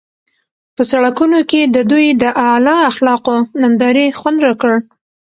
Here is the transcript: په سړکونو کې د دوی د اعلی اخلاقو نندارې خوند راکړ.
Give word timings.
په 0.75 0.83
سړکونو 0.91 1.39
کې 1.49 1.61
د 1.75 1.77
دوی 1.91 2.07
د 2.21 2.23
اعلی 2.43 2.77
اخلاقو 2.89 3.35
نندارې 3.61 4.05
خوند 4.19 4.37
راکړ. 4.47 4.71